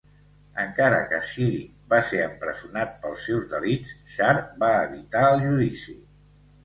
[0.61, 4.33] Encara que Cyric va ser empresonat pels seus delits, Shar
[4.65, 5.97] va evitar el judici.